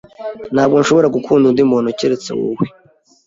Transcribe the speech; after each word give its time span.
Ntabwo 0.53 0.75
nshobora 0.81 1.13
gukunda 1.15 1.45
undi 1.47 1.63
muntu 1.71 1.89
keretse 1.99 2.29
wowe. 2.39 2.65